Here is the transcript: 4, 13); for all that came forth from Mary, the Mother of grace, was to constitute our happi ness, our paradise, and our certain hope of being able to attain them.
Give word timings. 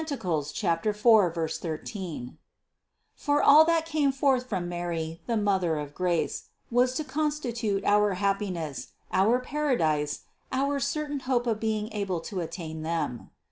4, 0.01 0.43
13); 1.47 2.37
for 3.13 3.43
all 3.43 3.63
that 3.65 3.85
came 3.85 4.11
forth 4.11 4.49
from 4.49 4.67
Mary, 4.67 5.21
the 5.27 5.37
Mother 5.37 5.77
of 5.77 5.93
grace, 5.93 6.45
was 6.71 6.95
to 6.95 7.03
constitute 7.03 7.85
our 7.85 8.15
happi 8.15 8.51
ness, 8.51 8.87
our 9.11 9.37
paradise, 9.39 10.21
and 10.51 10.59
our 10.63 10.79
certain 10.79 11.19
hope 11.19 11.45
of 11.45 11.59
being 11.59 11.93
able 11.93 12.19
to 12.19 12.39
attain 12.41 12.81
them. 12.81 13.29